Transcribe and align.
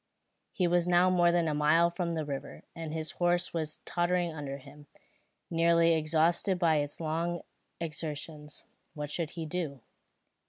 He 0.51 0.65
was 0.67 0.87
now 0.87 1.11
more 1.11 1.31
than 1.31 1.47
a 1.47 1.53
mile 1.53 1.91
from 1.91 2.15
the 2.15 2.25
river, 2.25 2.63
and 2.75 2.91
his 2.91 3.11
horse 3.11 3.53
was 3.53 3.81
tottering 3.85 4.33
under 4.33 4.57
him, 4.57 4.87
nearly 5.51 5.93
exhausted 5.93 6.57
by 6.57 6.77
its 6.77 6.99
long 6.99 7.41
exertions. 7.79 8.63
What 8.95 9.11
should 9.11 9.29
he 9.37 9.45
do? 9.45 9.81